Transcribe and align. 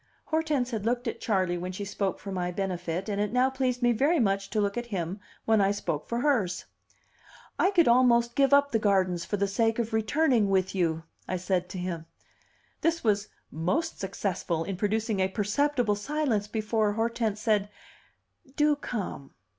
Hortense 0.25 0.71
had 0.71 0.83
looked 0.83 1.07
at 1.07 1.21
Charley 1.21 1.59
when 1.59 1.71
she 1.71 1.85
spoke 1.85 2.17
for 2.19 2.31
my 2.31 2.49
benefit, 2.49 3.07
and 3.07 3.21
it 3.21 3.31
now 3.31 3.51
pleased 3.51 3.83
me 3.83 3.91
very 3.91 4.19
much 4.19 4.49
to 4.49 4.59
look 4.59 4.75
at 4.75 4.87
him 4.87 5.19
when 5.45 5.61
I 5.61 5.69
spoke 5.69 6.09
for 6.09 6.21
hers. 6.21 6.65
"I 7.59 7.69
could 7.69 7.87
almost 7.87 8.33
give 8.33 8.51
up 8.51 8.71
the 8.71 8.79
gardens 8.79 9.25
for 9.25 9.37
the 9.37 9.47
sake 9.47 9.77
of 9.77 9.93
returning 9.93 10.49
with 10.49 10.73
you," 10.73 11.03
I 11.27 11.37
said 11.37 11.69
to 11.69 11.77
him. 11.77 12.07
This 12.81 13.03
was 13.03 13.27
most 13.51 13.99
successful 13.99 14.63
in 14.63 14.75
producing 14.75 15.19
a 15.19 15.27
perceptible 15.27 15.95
silence 15.95 16.47
before 16.47 16.93
Hortense 16.93 17.39
said, 17.39 17.69
"Do 18.55 18.75
come." 18.77 19.35